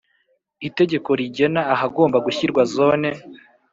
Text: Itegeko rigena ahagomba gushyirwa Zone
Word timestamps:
Itegeko 0.67 1.09
rigena 1.19 1.61
ahagomba 1.73 2.17
gushyirwa 2.25 2.61
Zone 2.75 3.09